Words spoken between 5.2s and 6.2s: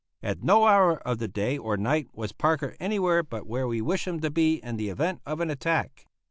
of an attack.